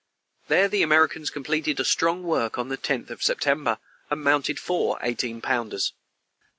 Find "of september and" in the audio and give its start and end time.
3.11-4.23